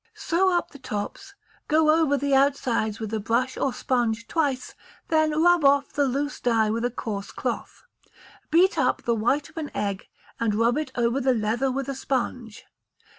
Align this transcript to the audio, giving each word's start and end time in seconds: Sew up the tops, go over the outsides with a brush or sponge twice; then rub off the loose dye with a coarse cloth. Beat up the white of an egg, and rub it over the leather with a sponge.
Sew 0.15 0.49
up 0.51 0.71
the 0.71 0.79
tops, 0.79 1.35
go 1.67 1.91
over 1.91 2.17
the 2.17 2.33
outsides 2.33 2.99
with 2.99 3.13
a 3.13 3.19
brush 3.19 3.55
or 3.55 3.71
sponge 3.71 4.27
twice; 4.27 4.73
then 5.09 5.39
rub 5.39 5.63
off 5.63 5.93
the 5.93 6.07
loose 6.07 6.39
dye 6.39 6.71
with 6.71 6.83
a 6.83 6.89
coarse 6.89 7.29
cloth. 7.29 7.83
Beat 8.49 8.79
up 8.79 9.03
the 9.03 9.13
white 9.13 9.51
of 9.51 9.57
an 9.57 9.69
egg, 9.75 10.07
and 10.39 10.55
rub 10.55 10.79
it 10.79 10.91
over 10.95 11.21
the 11.21 11.35
leather 11.35 11.71
with 11.71 11.87
a 11.87 11.93
sponge. 11.93 12.65